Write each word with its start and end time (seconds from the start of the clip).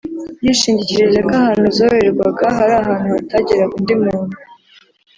yishingikirije 0.45 1.19
ko 1.27 1.31
ahantu 1.41 1.65
zororerwaga 1.77 2.45
hari 2.57 2.73
ahantu 2.81 3.07
hatageraga 3.17 3.73
undi 3.79 3.93
muntu 4.03 4.35